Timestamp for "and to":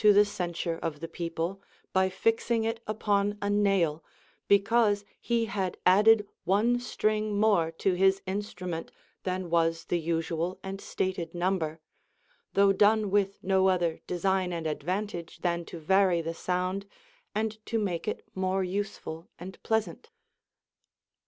17.35-17.77